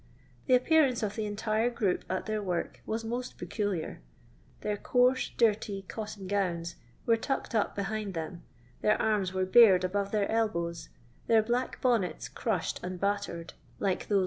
The 0.47 0.55
appearance 0.55 1.03
of 1.03 1.15
the 1.15 1.27
entire 1.27 1.69
group 1.69 2.05
at 2.09 2.25
their 2.25 2.41
work 2.41 2.81
was 2.87 3.05
most 3.05 3.37
peculiar. 3.37 4.01
Their 4.61 4.75
coarse 4.75 5.29
dirty 5.37 5.83
cotton 5.83 6.25
gowns 6.25 6.75
were 7.05 7.17
tucked 7.17 7.53
up 7.53 7.75
behind 7.75 8.15
them, 8.15 8.41
their 8.81 8.99
arms 8.99 9.31
were 9.31 9.45
bared 9.45 9.83
above 9.83 10.09
their 10.11 10.27
elbows, 10.27 10.89
their 11.27 11.43
bbck 11.43 11.79
bonnets 11.81 12.29
crushed 12.29 12.79
and 12.83 12.99
battered 12.99 13.53
like 13.53 13.53
in 13.53 13.53
LOMDON 13.53 13.59
LABOUR 13.59 13.59
AND 13.59 13.99
THE 13.99 14.05
LONDON 14.05 14.09
BOOR. 14.09 14.19